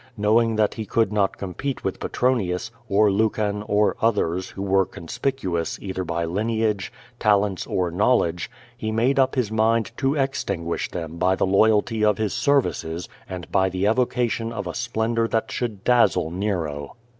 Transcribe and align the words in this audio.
Knowing 0.17 0.55
that 0.55 0.73
he 0.73 0.83
could 0.83 1.13
not 1.13 1.37
compete 1.37 1.83
with 1.83 1.99
Petronius, 1.99 2.71
or 2.89 3.11
Lucan, 3.11 3.61
or 3.67 3.95
others 4.01 4.49
who 4.49 4.61
were 4.63 4.83
conspicuous 4.83 5.77
either 5.79 6.03
by 6.03 6.25
lineage, 6.25 6.91
talents, 7.19 7.67
or 7.67 7.91
knowledge, 7.91 8.49
he 8.75 8.91
made 8.91 9.19
up 9.19 9.35
his 9.35 9.51
mind 9.51 9.91
to 9.97 10.15
extinguish 10.15 10.89
them 10.89 11.17
by 11.17 11.35
the 11.35 11.45
loyalty 11.45 12.03
of 12.03 12.17
his 12.17 12.33
services, 12.33 13.07
and 13.29 13.51
by 13.51 13.69
the 13.69 13.85
evocation 13.85 14.51
of 14.51 14.65
a 14.65 14.73
splendor 14.73 15.27
that 15.27 15.51
should 15.51 15.83
dazzle 15.83 16.31
Nero. 16.31 16.95